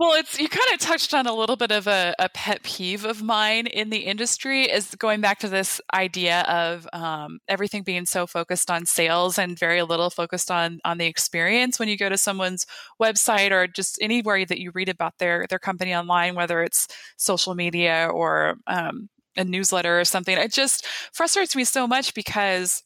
Well, 0.00 0.14
it's 0.14 0.40
you 0.40 0.48
kind 0.48 0.66
of 0.72 0.80
touched 0.80 1.12
on 1.12 1.26
a 1.26 1.34
little 1.34 1.56
bit 1.56 1.70
of 1.70 1.86
a, 1.86 2.14
a, 2.18 2.30
pet 2.30 2.62
peeve 2.62 3.04
of 3.04 3.22
mine 3.22 3.66
in 3.66 3.90
the 3.90 3.98
industry 3.98 4.62
is 4.62 4.94
going 4.94 5.20
back 5.20 5.40
to 5.40 5.48
this 5.48 5.78
idea 5.92 6.40
of 6.48 6.88
um, 6.94 7.38
everything 7.48 7.82
being 7.82 8.06
so 8.06 8.26
focused 8.26 8.70
on 8.70 8.86
sales 8.86 9.38
and 9.38 9.58
very 9.58 9.82
little 9.82 10.08
focused 10.08 10.50
on 10.50 10.80
on 10.86 10.96
the 10.96 11.04
experience 11.04 11.78
when 11.78 11.90
you 11.90 11.98
go 11.98 12.08
to 12.08 12.16
someone's 12.16 12.64
website 12.98 13.50
or 13.50 13.66
just 13.66 13.98
anywhere 14.00 14.46
that 14.46 14.58
you 14.58 14.70
read 14.74 14.88
about 14.88 15.18
their 15.18 15.44
their 15.50 15.58
company 15.58 15.94
online, 15.94 16.34
whether 16.34 16.62
it's 16.62 16.88
social 17.18 17.54
media 17.54 18.08
or 18.10 18.54
um, 18.68 19.10
a 19.36 19.44
newsletter 19.44 20.00
or 20.00 20.06
something. 20.06 20.38
It 20.38 20.50
just 20.50 20.86
frustrates 21.12 21.54
me 21.54 21.64
so 21.64 21.86
much 21.86 22.14
because 22.14 22.82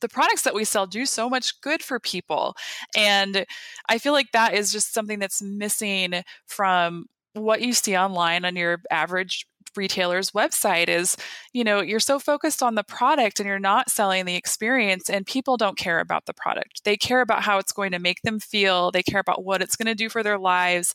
the 0.00 0.08
products 0.08 0.42
that 0.42 0.54
we 0.54 0.64
sell 0.64 0.86
do 0.86 1.06
so 1.06 1.28
much 1.28 1.60
good 1.60 1.82
for 1.82 2.00
people. 2.00 2.56
And 2.96 3.46
I 3.88 3.98
feel 3.98 4.12
like 4.12 4.32
that 4.32 4.54
is 4.54 4.72
just 4.72 4.92
something 4.92 5.18
that's 5.18 5.42
missing 5.42 6.22
from 6.46 7.06
what 7.34 7.62
you 7.62 7.72
see 7.72 7.96
online 7.96 8.44
on 8.44 8.56
your 8.56 8.80
average 8.90 9.46
retailer's 9.76 10.30
website 10.32 10.88
is 10.88 11.16
you 11.52 11.62
know 11.62 11.80
you're 11.80 12.00
so 12.00 12.18
focused 12.18 12.62
on 12.62 12.74
the 12.74 12.82
product 12.82 13.38
and 13.38 13.46
you're 13.46 13.58
not 13.58 13.90
selling 13.90 14.24
the 14.24 14.34
experience 14.34 15.08
and 15.08 15.26
people 15.26 15.56
don't 15.56 15.78
care 15.78 16.00
about 16.00 16.26
the 16.26 16.34
product 16.34 16.82
they 16.84 16.96
care 16.96 17.20
about 17.20 17.42
how 17.42 17.58
it's 17.58 17.72
going 17.72 17.92
to 17.92 17.98
make 17.98 18.20
them 18.22 18.40
feel 18.40 18.90
they 18.90 19.02
care 19.02 19.20
about 19.20 19.44
what 19.44 19.62
it's 19.62 19.76
going 19.76 19.86
to 19.86 19.94
do 19.94 20.08
for 20.08 20.22
their 20.22 20.38
lives 20.38 20.94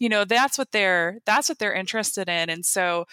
you 0.00 0.08
know 0.08 0.24
that's 0.24 0.58
what 0.58 0.72
they're 0.72 1.18
that's 1.26 1.48
what 1.48 1.58
they're 1.58 1.74
interested 1.74 2.28
in 2.28 2.50
and 2.50 2.64
so 2.64 3.04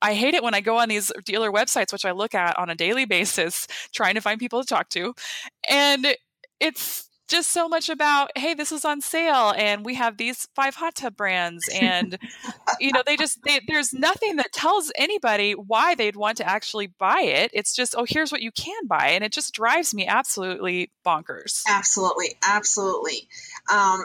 I 0.00 0.14
hate 0.14 0.34
it 0.34 0.42
when 0.42 0.54
I 0.54 0.60
go 0.60 0.78
on 0.78 0.88
these 0.88 1.12
dealer 1.24 1.50
websites, 1.50 1.92
which 1.92 2.04
I 2.04 2.12
look 2.12 2.34
at 2.34 2.58
on 2.58 2.70
a 2.70 2.74
daily 2.74 3.04
basis, 3.04 3.66
trying 3.94 4.14
to 4.14 4.20
find 4.20 4.38
people 4.38 4.60
to 4.60 4.66
talk 4.66 4.88
to. 4.90 5.14
And 5.68 6.16
it's 6.60 7.08
just 7.28 7.50
so 7.50 7.68
much 7.68 7.90
about, 7.90 8.30
hey, 8.36 8.54
this 8.54 8.72
is 8.72 8.84
on 8.84 9.02
sale 9.02 9.52
and 9.56 9.84
we 9.84 9.94
have 9.94 10.16
these 10.16 10.48
five 10.56 10.74
hot 10.74 10.94
tub 10.94 11.14
brands. 11.14 11.68
And, 11.72 12.18
you 12.80 12.90
know, 12.90 13.02
they 13.04 13.16
just, 13.16 13.40
they, 13.44 13.60
there's 13.68 13.92
nothing 13.92 14.36
that 14.36 14.52
tells 14.52 14.90
anybody 14.96 15.52
why 15.52 15.94
they'd 15.94 16.16
want 16.16 16.38
to 16.38 16.48
actually 16.48 16.86
buy 16.86 17.20
it. 17.20 17.50
It's 17.52 17.74
just, 17.74 17.94
oh, 17.96 18.06
here's 18.08 18.32
what 18.32 18.40
you 18.40 18.50
can 18.50 18.86
buy. 18.86 19.10
And 19.10 19.22
it 19.22 19.32
just 19.32 19.52
drives 19.52 19.92
me 19.92 20.06
absolutely 20.06 20.90
bonkers. 21.06 21.62
Absolutely. 21.68 22.36
Absolutely. 22.42 23.28
Um, 23.70 24.04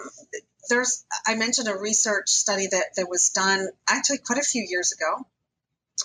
there's, 0.69 1.05
I 1.25 1.35
mentioned 1.35 1.69
a 1.69 1.77
research 1.77 2.29
study 2.29 2.67
that, 2.71 2.95
that 2.97 3.09
was 3.09 3.29
done 3.29 3.69
actually 3.87 4.17
quite 4.17 4.39
a 4.39 4.43
few 4.43 4.65
years 4.69 4.91
ago 4.91 5.25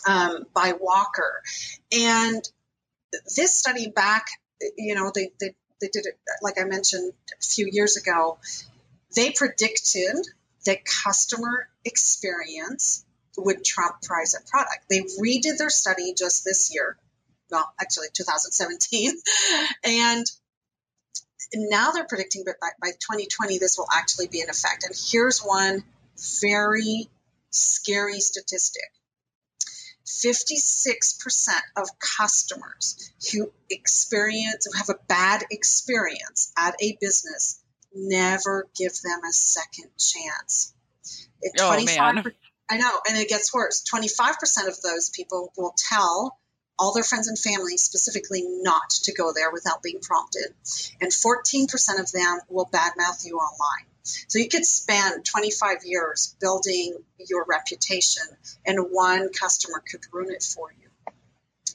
um, 0.06 0.44
by 0.54 0.74
Walker. 0.78 1.42
And 1.92 2.42
this 3.36 3.58
study 3.58 3.88
back, 3.88 4.26
you 4.76 4.94
know, 4.94 5.10
they, 5.14 5.30
they, 5.40 5.54
they 5.80 5.88
did 5.88 6.06
it, 6.06 6.18
like 6.42 6.60
I 6.60 6.64
mentioned 6.64 7.12
a 7.32 7.42
few 7.42 7.68
years 7.70 7.96
ago, 7.96 8.38
they 9.14 9.30
predicted 9.30 10.16
that 10.66 10.78
customer 10.84 11.68
experience 11.84 13.04
would 13.36 13.64
trump 13.64 14.02
price 14.02 14.34
of 14.34 14.46
product. 14.46 14.88
They 14.90 15.00
redid 15.00 15.58
their 15.58 15.70
study 15.70 16.14
just 16.14 16.44
this 16.44 16.74
year, 16.74 16.96
well, 17.50 17.72
actually 17.80 18.08
2017, 18.12 19.12
and 19.84 20.26
now 21.54 21.92
they're 21.92 22.04
predicting 22.04 22.44
that 22.44 22.56
by, 22.60 22.68
by 22.80 22.88
2020 22.90 23.58
this 23.58 23.78
will 23.78 23.86
actually 23.92 24.26
be 24.26 24.40
in 24.40 24.50
effect. 24.50 24.84
And 24.84 24.94
here's 25.10 25.40
one 25.40 25.82
very 26.40 27.08
scary 27.50 28.20
statistic. 28.20 28.90
56% 30.08 31.48
of 31.76 31.88
customers 31.98 33.12
who 33.30 33.52
experience 33.70 34.66
who 34.66 34.78
have 34.78 34.88
a 34.88 34.98
bad 35.06 35.44
experience 35.50 36.52
at 36.56 36.74
a 36.80 36.96
business 37.00 37.62
never 37.94 38.66
give 38.76 38.92
them 39.02 39.20
a 39.28 39.32
second 39.32 39.90
chance. 39.98 40.74
If 41.42 41.52
oh, 41.60 41.84
man. 41.84 42.24
I 42.70 42.76
know, 42.76 43.00
and 43.08 43.16
it 43.16 43.28
gets 43.28 43.52
worse. 43.52 43.82
25% 43.90 44.68
of 44.68 44.80
those 44.82 45.10
people 45.10 45.52
will 45.56 45.74
tell 45.76 46.38
all 46.78 46.92
their 46.92 47.02
friends 47.02 47.28
and 47.28 47.38
family 47.38 47.76
specifically 47.76 48.42
not 48.44 48.90
to 49.04 49.14
go 49.14 49.32
there 49.34 49.50
without 49.50 49.82
being 49.82 50.00
prompted. 50.00 50.54
And 51.00 51.10
14% 51.10 51.66
of 52.00 52.12
them 52.12 52.38
will 52.48 52.66
badmouth 52.66 53.24
you 53.24 53.36
online. 53.36 53.86
So 54.28 54.38
you 54.38 54.48
could 54.48 54.64
spend 54.64 55.24
25 55.24 55.78
years 55.84 56.36
building 56.40 56.98
your 57.18 57.44
reputation, 57.48 58.24
and 58.66 58.78
one 58.90 59.30
customer 59.32 59.82
could 59.90 60.00
ruin 60.12 60.30
it 60.30 60.42
for 60.42 60.72
you. 60.72 60.88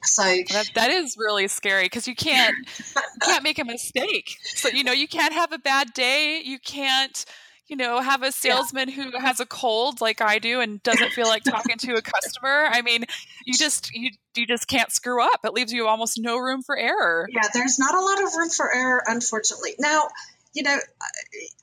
So 0.06 0.24
that, 0.24 0.70
that 0.76 0.92
is 0.92 1.16
really 1.18 1.48
scary 1.48 1.86
because 1.86 2.08
you 2.08 2.16
can't 2.16 2.56
you 2.58 3.20
can't 3.22 3.44
make 3.44 3.60
a 3.60 3.66
mistake. 3.66 4.36
So 4.44 4.70
you 4.70 4.84
know 4.84 4.92
you 4.92 5.08
can't 5.08 5.34
have 5.34 5.54
a 5.54 5.58
bad 5.58 5.94
day. 5.94 6.42
You 6.44 6.60
can't 6.60 7.26
you 7.68 7.78
know 7.78 8.02
have 8.02 8.22
a 8.22 8.32
salesman 8.32 8.90
yeah. 8.90 8.96
who 8.96 9.18
has 9.18 9.40
a 9.40 9.46
cold 9.46 10.02
like 10.02 10.22
I 10.22 10.40
do 10.40 10.60
and 10.60 10.84
doesn't 10.84 11.12
feel 11.14 11.28
like 11.28 11.44
talking 11.44 11.78
to 11.78 11.94
a 11.94 12.02
customer. 12.02 12.68
I 12.70 12.82
mean, 12.82 13.06
you 13.46 13.54
just 13.54 13.94
you 13.94 14.12
you 14.36 14.46
just 14.46 14.68
can't 14.68 14.92
screw 14.92 15.24
up. 15.24 15.40
It 15.46 15.54
leaves 15.54 15.72
you 15.72 15.88
almost 15.88 16.20
no 16.20 16.38
room 16.38 16.62
for 16.64 16.78
error. 16.78 17.28
Yeah, 17.32 17.48
there's 17.54 17.80
not 17.80 17.96
a 17.96 18.02
lot 18.02 18.22
of 18.22 18.36
room 18.36 18.50
for 18.50 18.74
error, 18.74 19.04
unfortunately. 19.08 19.76
Now 19.80 20.10
you 20.54 20.62
know, 20.62 20.78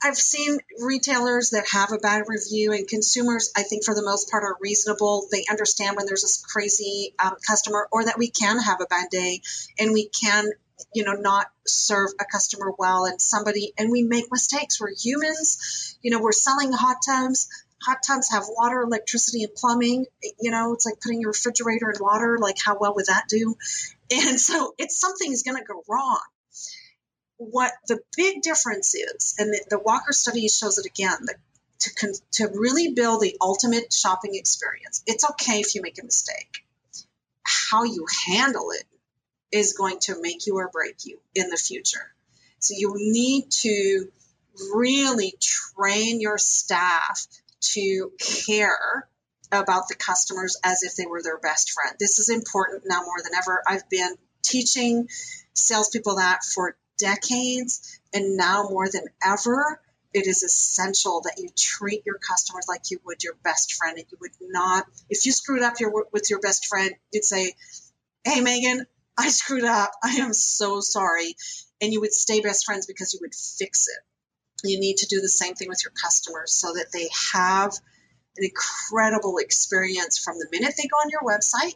I've 0.02 0.16
seen 0.16 0.58
retailers 0.80 1.50
that 1.50 1.64
have 1.70 1.92
a 1.92 1.98
bad 1.98 2.24
review, 2.26 2.72
and 2.72 2.88
consumers, 2.88 3.52
I 3.56 3.62
think, 3.62 3.84
for 3.84 3.94
the 3.94 4.02
most 4.02 4.30
part, 4.30 4.42
are 4.42 4.56
reasonable. 4.60 5.28
They 5.30 5.44
understand 5.48 5.96
when 5.96 6.06
there's 6.06 6.24
a 6.24 6.48
crazy 6.48 7.14
um, 7.22 7.36
customer, 7.46 7.88
or 7.92 8.04
that 8.04 8.18
we 8.18 8.30
can 8.30 8.58
have 8.58 8.80
a 8.80 8.86
bad 8.86 9.08
day, 9.10 9.42
and 9.78 9.92
we 9.92 10.08
can, 10.08 10.50
you 10.92 11.04
know, 11.04 11.12
not 11.12 11.46
serve 11.66 12.10
a 12.20 12.24
customer 12.24 12.72
well, 12.76 13.04
and 13.04 13.20
somebody, 13.20 13.72
and 13.78 13.92
we 13.92 14.02
make 14.02 14.26
mistakes. 14.32 14.80
We're 14.80 14.92
humans. 14.92 15.96
You 16.02 16.10
know, 16.10 16.20
we're 16.20 16.32
selling 16.32 16.72
hot 16.72 16.96
tubs. 17.06 17.48
Hot 17.82 17.98
tubs 18.04 18.30
have 18.32 18.42
water, 18.48 18.82
electricity, 18.82 19.44
and 19.44 19.54
plumbing. 19.54 20.06
You 20.40 20.50
know, 20.50 20.74
it's 20.74 20.84
like 20.84 21.00
putting 21.00 21.20
your 21.20 21.30
refrigerator 21.30 21.90
in 21.90 22.02
water. 22.02 22.38
Like, 22.38 22.56
how 22.62 22.76
well 22.78 22.94
would 22.96 23.06
that 23.06 23.28
do? 23.28 23.54
And 24.12 24.40
so, 24.40 24.74
it's 24.76 24.98
something 24.98 25.32
is 25.32 25.44
going 25.44 25.56
to 25.56 25.64
go 25.64 25.84
wrong 25.88 26.18
what 27.40 27.72
the 27.88 27.98
big 28.18 28.42
difference 28.42 28.94
is, 28.94 29.34
and 29.38 29.48
the, 29.48 29.64
the 29.70 29.78
Walker 29.78 30.12
study 30.12 30.46
shows 30.46 30.76
it 30.76 30.84
again, 30.84 31.16
that 31.24 31.36
to, 31.80 31.94
con- 31.94 32.12
to 32.32 32.48
really 32.52 32.92
build 32.92 33.22
the 33.22 33.34
ultimate 33.40 33.90
shopping 33.90 34.34
experience, 34.34 35.02
it's 35.06 35.28
okay 35.30 35.60
if 35.60 35.74
you 35.74 35.80
make 35.80 35.98
a 35.98 36.04
mistake. 36.04 36.62
How 37.42 37.84
you 37.84 38.06
handle 38.26 38.72
it 38.72 38.84
is 39.50 39.72
going 39.72 40.00
to 40.00 40.20
make 40.20 40.46
you 40.46 40.56
or 40.56 40.68
break 40.68 41.06
you 41.06 41.18
in 41.34 41.48
the 41.48 41.56
future. 41.56 42.12
So 42.58 42.74
you 42.76 42.92
need 42.96 43.50
to 43.62 44.08
really 44.74 45.32
train 45.40 46.20
your 46.20 46.36
staff 46.36 47.26
to 47.72 48.12
care 48.44 49.08
about 49.50 49.88
the 49.88 49.94
customers 49.94 50.58
as 50.62 50.82
if 50.82 50.94
they 50.94 51.06
were 51.06 51.22
their 51.22 51.38
best 51.38 51.72
friend. 51.72 51.96
This 51.98 52.18
is 52.18 52.28
important 52.28 52.82
now 52.86 53.00
more 53.02 53.22
than 53.24 53.32
ever. 53.34 53.62
I've 53.66 53.88
been 53.88 54.14
teaching 54.42 55.08
salespeople 55.54 56.16
that 56.16 56.40
for 56.44 56.76
decades, 57.00 58.00
and 58.12 58.36
now 58.36 58.68
more 58.68 58.88
than 58.88 59.04
ever, 59.24 59.80
it 60.12 60.26
is 60.26 60.42
essential 60.42 61.22
that 61.22 61.38
you 61.38 61.48
treat 61.56 62.02
your 62.04 62.18
customers 62.18 62.66
like 62.68 62.90
you 62.90 62.98
would 63.04 63.22
your 63.22 63.34
best 63.44 63.74
friend. 63.74 63.96
And 63.96 64.06
you 64.10 64.18
would 64.20 64.32
not, 64.40 64.86
if 65.08 65.24
you 65.24 65.32
screwed 65.32 65.62
up 65.62 65.78
your, 65.80 66.06
with 66.12 66.30
your 66.30 66.40
best 66.40 66.66
friend, 66.66 66.92
you'd 67.12 67.24
say, 67.24 67.54
Hey, 68.24 68.40
Megan, 68.40 68.86
I 69.16 69.28
screwed 69.28 69.64
up. 69.64 69.92
I 70.02 70.16
am 70.16 70.32
so 70.32 70.80
sorry. 70.80 71.36
And 71.80 71.92
you 71.92 72.00
would 72.00 72.12
stay 72.12 72.40
best 72.40 72.66
friends 72.66 72.86
because 72.86 73.14
you 73.14 73.20
would 73.22 73.34
fix 73.34 73.86
it. 73.88 74.68
You 74.68 74.78
need 74.78 74.98
to 74.98 75.06
do 75.06 75.20
the 75.20 75.28
same 75.28 75.54
thing 75.54 75.68
with 75.68 75.82
your 75.84 75.92
customers 75.92 76.52
so 76.52 76.74
that 76.74 76.92
they 76.92 77.08
have 77.32 77.72
an 78.36 78.44
incredible 78.44 79.38
experience 79.38 80.18
from 80.18 80.38
the 80.38 80.48
minute 80.50 80.74
they 80.76 80.88
go 80.88 80.96
on 80.96 81.10
your 81.10 81.22
website 81.22 81.74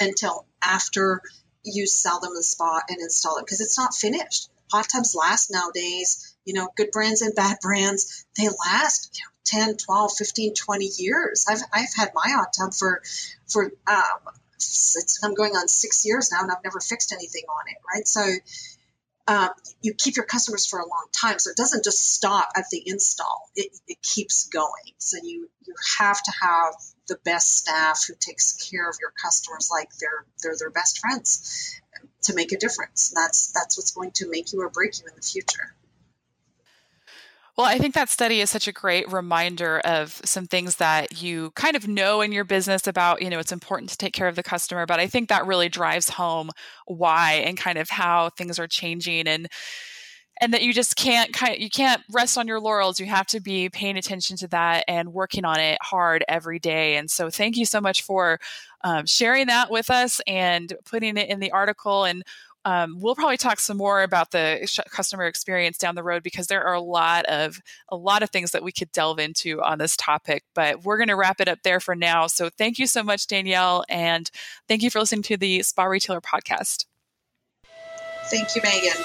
until 0.00 0.46
after 0.62 1.20
you 1.64 1.86
sell 1.86 2.20
them 2.20 2.34
the 2.34 2.42
spa 2.42 2.80
and 2.88 2.98
install 3.00 3.38
it 3.38 3.46
because 3.46 3.60
it's 3.60 3.78
not 3.78 3.94
finished. 3.94 4.50
Hot 4.72 4.88
tubs 4.88 5.14
last 5.14 5.50
nowadays, 5.50 6.34
you 6.44 6.54
know, 6.54 6.68
good 6.76 6.90
brands 6.92 7.22
and 7.22 7.34
bad 7.34 7.58
brands, 7.60 8.24
they 8.38 8.48
last 8.48 9.18
you 9.18 9.60
know, 9.60 9.66
10, 9.66 9.76
12, 9.76 10.12
15, 10.16 10.54
20 10.54 10.84
years. 10.98 11.46
I've, 11.48 11.60
I've 11.72 11.94
had 11.94 12.10
my 12.14 12.28
hot 12.30 12.54
tub 12.58 12.72
for, 12.72 13.02
for, 13.48 13.64
um, 13.86 14.34
I'm 15.22 15.34
going 15.34 15.52
on 15.52 15.68
six 15.68 16.04
years 16.04 16.30
now 16.32 16.42
and 16.42 16.50
I've 16.50 16.64
never 16.64 16.80
fixed 16.80 17.12
anything 17.12 17.42
on 17.48 17.68
it, 17.68 17.76
right? 17.94 18.06
So, 18.06 18.24
um, 19.28 19.50
you 19.82 19.94
keep 19.94 20.16
your 20.16 20.24
customers 20.24 20.66
for 20.66 20.80
a 20.80 20.88
long 20.88 21.06
time. 21.12 21.38
So 21.38 21.50
it 21.50 21.56
doesn't 21.56 21.84
just 21.84 22.14
stop 22.14 22.50
at 22.56 22.64
the 22.70 22.82
install; 22.84 23.50
it, 23.54 23.76
it 23.86 24.02
keeps 24.02 24.48
going. 24.48 24.94
So 24.98 25.18
you 25.22 25.48
you 25.64 25.74
have 25.98 26.20
to 26.22 26.32
have 26.42 26.74
the 27.08 27.18
best 27.24 27.56
staff 27.58 28.04
who 28.06 28.14
takes 28.18 28.70
care 28.70 28.88
of 28.88 28.96
your 29.00 29.12
customers 29.22 29.68
like 29.70 29.88
they're 30.00 30.24
they're 30.42 30.56
their 30.58 30.70
best 30.70 30.98
friends 30.98 31.80
to 32.24 32.34
make 32.34 32.52
a 32.52 32.58
difference. 32.58 33.12
That's 33.14 33.52
that's 33.52 33.76
what's 33.76 33.92
going 33.92 34.12
to 34.16 34.30
make 34.30 34.52
you 34.52 34.62
or 34.62 34.70
break 34.70 34.98
you 35.00 35.06
in 35.06 35.16
the 35.16 35.22
future. 35.22 35.74
Well, 37.56 37.66
I 37.66 37.76
think 37.76 37.94
that 37.94 38.08
study 38.08 38.40
is 38.40 38.48
such 38.48 38.66
a 38.66 38.72
great 38.72 39.12
reminder 39.12 39.80
of 39.80 40.22
some 40.24 40.46
things 40.46 40.76
that 40.76 41.22
you 41.22 41.50
kind 41.50 41.76
of 41.76 41.86
know 41.86 42.22
in 42.22 42.32
your 42.32 42.44
business 42.44 42.86
about, 42.86 43.20
you 43.20 43.28
know, 43.28 43.38
it's 43.38 43.52
important 43.52 43.90
to 43.90 43.98
take 43.98 44.14
care 44.14 44.26
of 44.26 44.36
the 44.36 44.42
customer, 44.42 44.86
but 44.86 44.98
I 44.98 45.06
think 45.06 45.28
that 45.28 45.46
really 45.46 45.68
drives 45.68 46.08
home 46.08 46.50
why 46.86 47.42
and 47.44 47.58
kind 47.58 47.76
of 47.76 47.90
how 47.90 48.30
things 48.30 48.58
are 48.58 48.66
changing 48.66 49.28
and 49.28 49.48
and 50.40 50.52
that 50.52 50.62
you 50.62 50.72
just 50.72 50.96
can't 50.96 51.30
you 51.58 51.70
can't 51.70 52.02
rest 52.10 52.38
on 52.38 52.48
your 52.48 52.60
laurels. 52.60 52.98
You 52.98 53.06
have 53.06 53.26
to 53.28 53.40
be 53.40 53.68
paying 53.68 53.96
attention 53.96 54.36
to 54.38 54.48
that 54.48 54.84
and 54.88 55.12
working 55.12 55.44
on 55.44 55.60
it 55.60 55.78
hard 55.82 56.24
every 56.28 56.58
day. 56.58 56.96
And 56.96 57.10
so, 57.10 57.30
thank 57.30 57.56
you 57.56 57.66
so 57.66 57.80
much 57.80 58.02
for 58.02 58.40
um, 58.82 59.06
sharing 59.06 59.46
that 59.46 59.70
with 59.70 59.90
us 59.90 60.20
and 60.26 60.72
putting 60.84 61.16
it 61.16 61.28
in 61.28 61.40
the 61.40 61.52
article. 61.52 62.04
And 62.04 62.24
um, 62.64 63.00
we'll 63.00 63.14
probably 63.14 63.36
talk 63.36 63.58
some 63.58 63.76
more 63.76 64.02
about 64.02 64.30
the 64.30 64.68
customer 64.90 65.24
experience 65.24 65.78
down 65.78 65.94
the 65.94 66.02
road 66.02 66.22
because 66.22 66.46
there 66.46 66.64
are 66.64 66.74
a 66.74 66.80
lot 66.80 67.24
of 67.26 67.60
a 67.88 67.96
lot 67.96 68.22
of 68.22 68.30
things 68.30 68.52
that 68.52 68.62
we 68.62 68.72
could 68.72 68.92
delve 68.92 69.18
into 69.18 69.60
on 69.62 69.78
this 69.78 69.96
topic 69.96 70.44
but 70.54 70.84
we're 70.84 70.96
going 70.96 71.08
to 71.08 71.16
wrap 71.16 71.40
it 71.40 71.48
up 71.48 71.58
there 71.64 71.80
for 71.80 71.96
now 71.96 72.26
so 72.26 72.48
thank 72.48 72.78
you 72.78 72.86
so 72.86 73.02
much 73.02 73.26
danielle 73.26 73.84
and 73.88 74.30
thank 74.68 74.82
you 74.82 74.90
for 74.90 75.00
listening 75.00 75.22
to 75.22 75.36
the 75.36 75.62
spa 75.62 75.84
retailer 75.84 76.20
podcast 76.20 76.86
thank 78.30 78.54
you 78.54 78.62
megan 78.62 79.02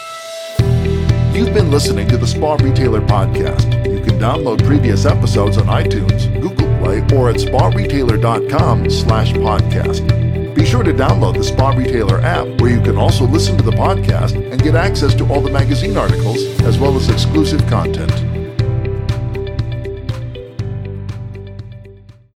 You've 1.37 1.53
been 1.53 1.69
listening 1.69 2.07
to 2.07 2.17
the 2.17 2.25
Spa 2.25 2.55
Retailer 2.55 2.99
Podcast. 2.99 3.71
You 3.85 4.03
can 4.03 4.17
download 4.17 4.65
previous 4.65 5.05
episodes 5.05 5.59
on 5.59 5.67
iTunes, 5.67 6.33
Google 6.41 6.65
Play, 6.79 6.97
or 7.15 7.29
at 7.29 7.35
sparetailer.com 7.35 8.89
slash 8.89 9.33
podcast. 9.33 10.55
Be 10.55 10.65
sure 10.65 10.81
to 10.81 10.91
download 10.91 11.37
the 11.37 11.43
Spa 11.43 11.69
Retailer 11.69 12.21
app 12.21 12.47
where 12.59 12.71
you 12.71 12.81
can 12.81 12.97
also 12.97 13.25
listen 13.25 13.55
to 13.55 13.63
the 13.63 13.69
podcast 13.69 14.33
and 14.51 14.63
get 14.63 14.73
access 14.73 15.13
to 15.13 15.31
all 15.31 15.41
the 15.41 15.51
magazine 15.51 15.95
articles 15.95 16.43
as 16.61 16.79
well 16.79 16.97
as 16.97 17.07
exclusive 17.07 17.63
content. 17.67 18.11